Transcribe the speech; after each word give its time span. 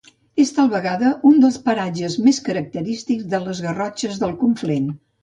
És 0.43 0.51
tal 0.53 0.71
vegada 0.71 1.11
un 1.33 1.37
dels 1.43 1.59
paratges 1.67 2.17
més 2.29 2.41
característics 2.49 3.31
de 3.35 3.45
les 3.47 3.65
Garrotxes 3.71 4.23
del 4.27 4.39
Conflent. 4.45 4.95